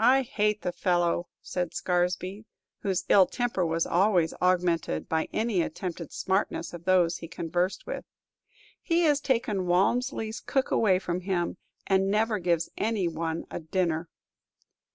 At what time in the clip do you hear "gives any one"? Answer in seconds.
12.38-13.44